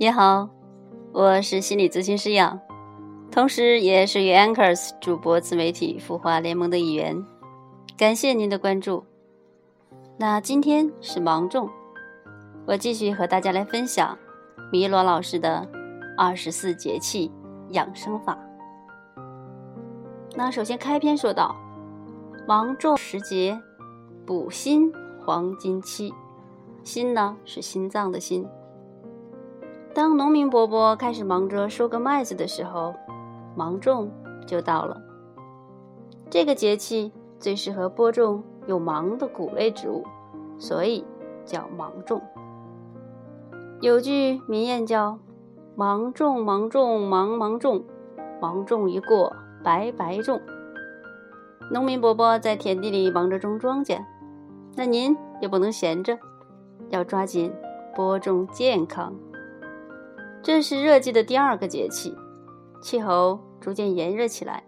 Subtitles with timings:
[0.00, 0.48] 你好，
[1.10, 2.60] 我是心理咨询师杨，
[3.32, 7.26] 同时也是 Anchors 主播自媒体孵化联盟的一员。
[7.96, 9.04] 感谢您的关注。
[10.16, 11.68] 那今天是芒种，
[12.64, 14.16] 我继续和大家来分享
[14.70, 15.68] 米罗老师的
[16.16, 17.32] 二十四节气
[17.70, 18.38] 养生法。
[20.36, 21.56] 那首先开篇说到，
[22.46, 23.60] 芒种时节，
[24.24, 24.92] 补心
[25.26, 26.14] 黄金期。
[26.84, 28.46] 心呢是心脏的心。
[29.98, 32.94] 当农民伯伯开始忙着收割麦子的时候，
[33.56, 34.08] 芒种
[34.46, 35.02] 就到了。
[36.30, 40.04] 这个节气最适合播种有芒的谷类植物，
[40.56, 41.04] 所以
[41.44, 42.22] 叫芒种。
[43.80, 45.18] 有句民谚叫
[45.74, 47.82] “芒种芒种芒芒种，
[48.40, 50.40] 芒种一过白白种”。
[51.72, 54.04] 农民伯伯在田地里忙着种庄稼，
[54.76, 56.16] 那您也不能闲着，
[56.88, 57.52] 要抓紧
[57.96, 59.12] 播种健康。
[60.42, 62.14] 这是热季的第二个节气，
[62.80, 64.62] 气候逐渐炎热起来。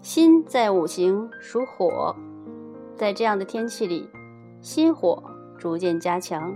[0.00, 2.14] 心在五行属火，
[2.94, 4.08] 在这样的天气里，
[4.60, 5.22] 心火
[5.58, 6.54] 逐渐加强。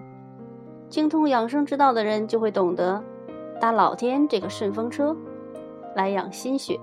[0.89, 3.03] 精通养生之道的人就会懂得
[3.61, 5.17] 搭老天这个顺风车，
[5.95, 6.79] 来养心血。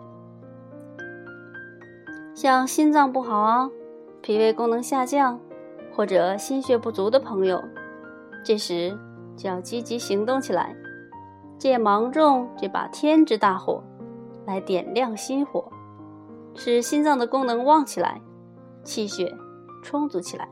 [2.33, 3.69] 像心脏不好啊，
[4.21, 5.39] 脾胃功能下降，
[5.93, 7.61] 或者心血不足的朋友，
[8.43, 8.97] 这时
[9.35, 10.75] 就要积极行动起来。
[11.57, 13.83] 借芒种这把天之大火，
[14.45, 15.71] 来点亮心火，
[16.55, 18.21] 使心脏的功能旺起来，
[18.83, 19.35] 气血
[19.81, 20.47] 充足起来。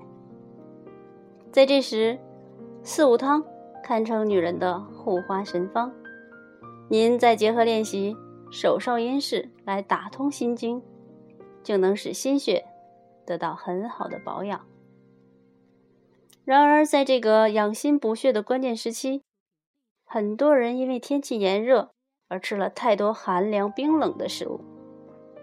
[1.51, 2.19] 在这时，
[2.83, 3.43] 四物汤
[3.83, 5.91] 堪称女人的护花神方。
[6.89, 8.15] 您再结合练习
[8.51, 10.81] 手少阴式来打通心经，
[11.63, 12.65] 就能使心血
[13.25, 14.59] 得到很好的保养。
[16.43, 19.23] 然而，在这个养心补血的关键时期，
[20.15, 21.89] 很多人因为天气炎热
[22.29, 24.61] 而吃了太多寒凉冰冷的食物，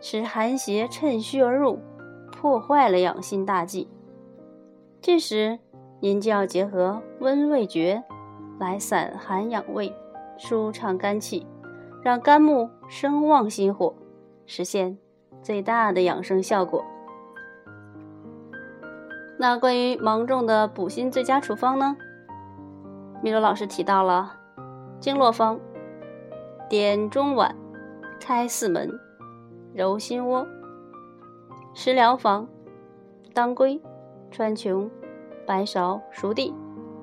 [0.01, 1.79] 使寒邪趁虚而入，
[2.33, 3.87] 破坏了养心大计。
[5.03, 5.59] 这时，
[6.01, 8.03] 您就要结合温胃诀
[8.59, 9.95] 来散寒养胃，
[10.39, 11.47] 舒畅肝气，
[12.03, 13.95] 让肝木生旺心火，
[14.47, 14.97] 实现
[15.43, 16.83] 最大的养生效果。
[19.39, 21.95] 那关于芒种的补心最佳处方呢？
[23.23, 24.39] 米罗老师提到了。
[25.03, 25.59] 经络方：
[26.71, 27.53] 点中脘，
[28.21, 28.89] 开四门，
[29.75, 30.47] 揉心窝。
[31.75, 32.47] 食疗方：
[33.35, 33.83] 当归、
[34.31, 34.89] 川穹、
[35.45, 36.55] 白芍、熟地，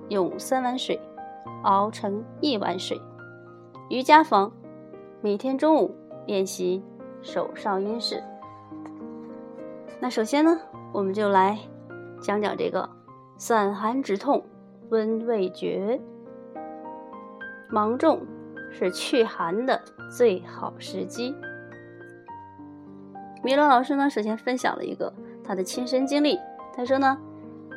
[0.08, 0.98] 用三碗水
[1.64, 2.98] 熬成一碗水。
[3.90, 4.50] 瑜伽房：
[5.20, 5.94] 每天中午
[6.26, 6.82] 练习
[7.22, 8.24] 手少阴式。
[10.00, 10.58] 那首先呢，
[10.94, 11.59] 我们就来
[12.22, 12.90] 讲讲这个
[13.36, 14.42] 散寒止痛
[14.88, 16.00] 温胃诀。
[17.69, 18.25] 芒种
[18.72, 21.35] 是祛寒的最好时机。
[23.44, 25.13] 米罗老师呢，首先分享了一个
[25.44, 26.40] 他的亲身经历。
[26.75, 27.18] 他说呢，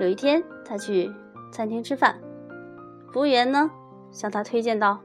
[0.01, 1.13] 有一天他去
[1.53, 2.19] 餐厅吃饭，
[3.13, 3.71] 服务员呢
[4.11, 5.01] 向他推荐道：“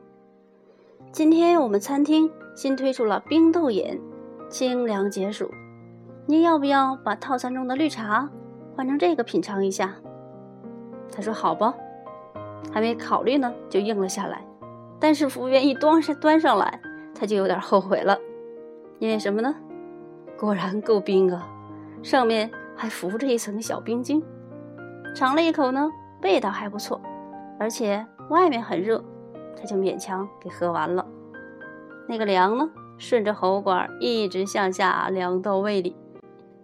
[1.11, 4.01] 今天我们餐厅新推出了冰豆饮，
[4.49, 5.51] 清凉解暑，
[6.25, 8.29] 您要不要把套餐中的绿茶
[8.75, 9.95] 换成这个品尝一下？”
[11.11, 11.73] 他说：“好吧。”
[12.73, 14.46] 还没考虑呢，就应了下来。
[14.99, 16.79] 但是服务员一端上端上来，
[17.13, 18.17] 他就有点后悔了，
[18.99, 19.55] 因为什么呢？
[20.37, 21.47] 果然够冰啊，
[22.03, 24.23] 上面还浮着一层小冰晶。
[25.15, 25.89] 尝了一口呢，
[26.21, 27.01] 味道还不错，
[27.59, 29.03] 而且外面很热，
[29.55, 31.05] 他就勉强给喝完了。
[32.07, 35.95] 那个凉呢，顺着喉管一直向下凉到胃里，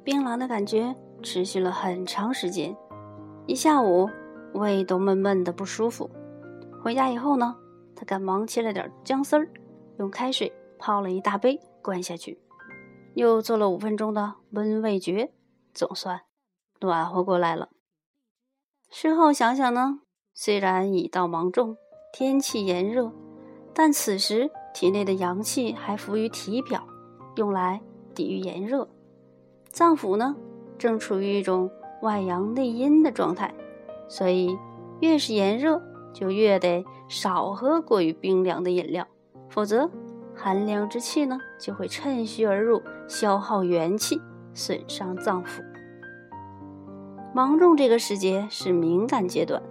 [0.04, 2.76] 冰凉的感觉持续了很长时间，
[3.48, 4.10] 一下午
[4.54, 6.10] 胃都闷闷的不舒服。
[6.84, 7.56] 回家以后呢？
[8.04, 9.50] 他赶忙切了点姜丝儿，
[9.98, 12.38] 用开水泡了一大杯，灌下去，
[13.14, 15.32] 又做了五分钟的温胃诀，
[15.74, 16.24] 总算
[16.82, 17.70] 暖和过来了。
[18.92, 20.02] 事后想想呢，
[20.34, 21.78] 虽然已到芒种，
[22.12, 23.10] 天气炎热，
[23.74, 26.86] 但此时体内的阳气还浮于体表，
[27.38, 27.80] 用来
[28.14, 28.90] 抵御炎热，
[29.70, 30.36] 脏腑呢
[30.78, 33.56] 正处于一种外阳内阴的状态，
[34.10, 34.60] 所以
[35.00, 35.82] 越是炎热。
[36.14, 39.08] 就越得少喝过于冰凉的饮料，
[39.50, 39.90] 否则
[40.36, 44.22] 寒凉之气呢就会趁虚而入，消耗元气，
[44.54, 45.62] 损伤脏腑。
[47.34, 49.62] 芒种这个时节是敏感阶段，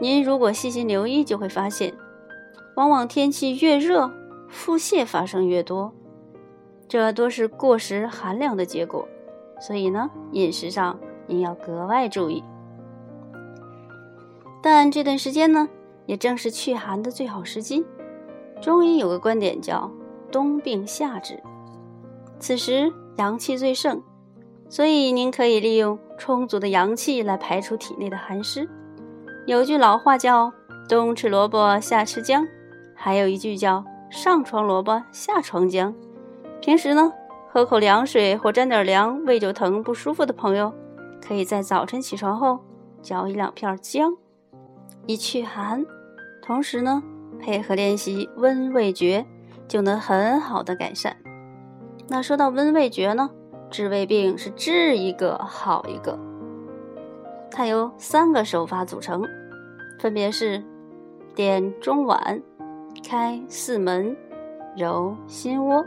[0.00, 1.94] 您如果细心留意，就会发现，
[2.76, 4.10] 往往天气越热，
[4.48, 5.92] 腹泻发生越多，
[6.88, 9.06] 这多是过食寒凉的结果。
[9.60, 12.44] 所以呢，饮食上您要格外注意。
[14.62, 15.68] 但这段时间呢，
[16.08, 17.84] 也正是祛寒的最好时机。
[18.62, 19.90] 中医有个观点叫
[20.32, 21.40] “冬病夏治”，
[22.40, 24.02] 此时阳气最盛，
[24.70, 28.66] 所以您可以利用充足的阳气来排除体内的寒湿。
[29.46, 30.50] 有句老话叫
[30.88, 32.48] “冬吃萝卜夏吃姜”，
[32.96, 35.94] 还有一句叫“上床萝卜下床姜”。
[36.62, 37.12] 平时呢，
[37.52, 40.72] 喝口凉水或沾点凉，胃就疼不舒服的朋友，
[41.20, 42.58] 可以在早晨起床后
[43.02, 44.16] 嚼一两片姜，
[45.06, 45.84] 以祛寒。
[46.48, 47.02] 同时呢，
[47.38, 49.26] 配合练习温胃诀，
[49.68, 51.14] 就能很好的改善。
[52.08, 53.28] 那说到温胃诀呢，
[53.68, 56.18] 治胃病是治一个好一个。
[57.50, 59.22] 它由三个手法组成，
[59.98, 60.64] 分别是
[61.34, 62.40] 点中脘、
[63.06, 64.16] 开四门、
[64.74, 65.84] 揉心窝。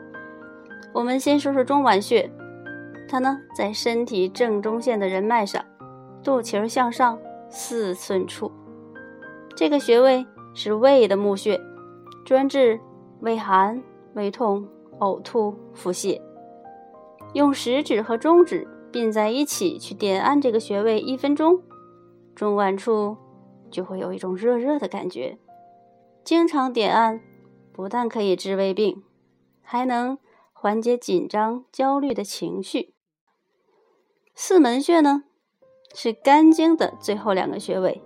[0.93, 2.31] 我们先说说中脘穴，
[3.09, 5.65] 它呢在身体正中线的人脉上，
[6.23, 7.17] 肚脐向上
[7.49, 8.51] 四寸处。
[9.55, 10.23] 这个穴位
[10.53, 11.59] 是胃的募穴，
[12.25, 12.79] 专治
[13.19, 13.81] 胃寒、
[14.13, 14.67] 胃痛、
[14.99, 16.21] 呕吐、腹泻。
[17.33, 21.61] 用食指和中指并在一起去点按这个穴位一分钟，
[22.35, 23.17] 中脘处
[23.69, 25.37] 就会有一种热热的感觉。
[26.23, 27.21] 经常点按，
[27.71, 29.03] 不但可以治胃病，
[29.61, 30.17] 还能。
[30.53, 32.93] 缓解紧张、焦虑的情绪。
[34.35, 35.23] 四门穴呢，
[35.95, 37.99] 是肝经的最后两个穴位，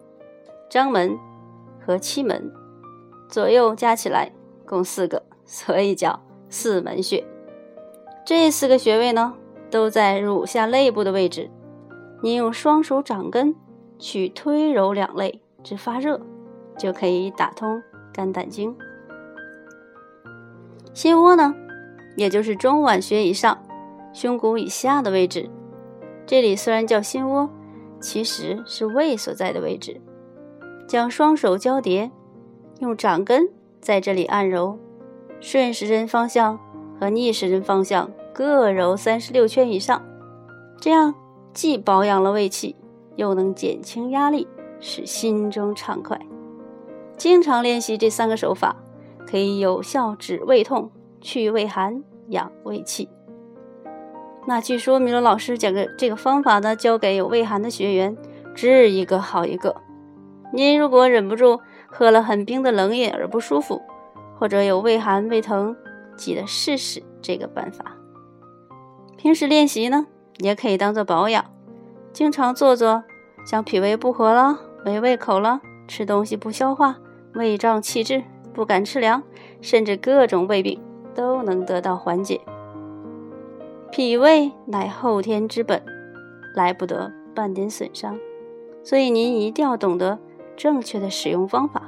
[0.69, 1.19] 章门
[1.85, 2.51] 和七门，
[3.29, 4.31] 左右加起来
[4.65, 7.23] 共四个，所以叫四门穴。
[8.25, 9.35] 这四个穴位呢，
[9.69, 11.51] 都在乳下肋部的位置。
[12.23, 13.55] 你用双手掌根
[13.99, 16.19] 去推揉两肋至发热，
[16.75, 18.75] 就可以打通肝胆经。
[20.93, 21.53] 心窝呢？
[22.15, 23.61] 也就是中脘穴以上、
[24.13, 25.49] 胸骨以下的位置，
[26.25, 27.49] 这里虽然叫心窝，
[27.99, 30.01] 其实是胃所在的位置。
[30.87, 32.11] 将双手交叠，
[32.79, 33.49] 用掌根
[33.81, 34.77] 在这里按揉，
[35.39, 36.59] 顺时针方向
[36.99, 40.01] 和逆时针方向各揉三十六圈以上，
[40.79, 41.13] 这样
[41.53, 42.75] 既保养了胃气，
[43.15, 44.47] 又能减轻压力，
[44.79, 46.19] 使心中畅快。
[47.17, 48.75] 经常练习这三个手法，
[49.27, 50.91] 可以有效止胃痛。
[51.21, 53.09] 去胃寒，养胃气。
[54.45, 58.15] 那据说米罗老师讲个这个方法呢，教给有胃寒的学员，
[58.53, 59.75] 治一个好一个。
[60.51, 63.81] 您如果忍不住喝了很冰的冷饮而不舒服，
[64.39, 65.75] 或者有胃寒胃疼，
[66.15, 67.97] 记得试试这个办法。
[69.17, 70.07] 平时练习呢，
[70.37, 71.45] 也可以当做保养，
[72.13, 73.03] 经常做做，
[73.45, 76.97] 像脾胃不和了、没胃口了、吃东西不消化、
[77.33, 79.23] 胃胀气滞、不敢吃凉，
[79.61, 80.79] 甚至各种胃病。
[81.15, 82.41] 都能得到缓解。
[83.89, 85.81] 脾胃乃后天之本，
[86.53, 88.19] 来不得半点损伤，
[88.83, 90.19] 所以您一定要懂得
[90.55, 91.81] 正确的使用方法。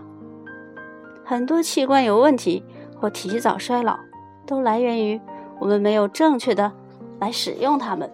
[1.25, 2.63] 很多器官有问题
[2.99, 3.97] 或提早衰老，
[4.45, 5.19] 都来源于
[5.59, 6.71] 我们没有正确的
[7.19, 8.11] 来使用它们。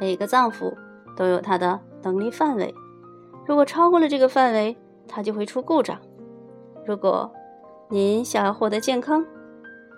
[0.00, 0.74] 每个脏腑
[1.16, 2.74] 都有它的能力范围，
[3.46, 4.76] 如果超过了这个范围，
[5.08, 5.98] 它就会出故障。
[6.86, 7.32] 如果
[7.88, 9.24] 您想要获得健康，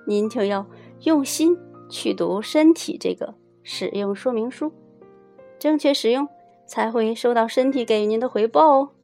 [0.06, 0.64] 您就要
[1.02, 1.56] 用心
[1.88, 4.72] 去读身体这个使用说明书，
[5.58, 6.29] 正确使用
[6.67, 8.95] 才会收到身体给予您的回报哦。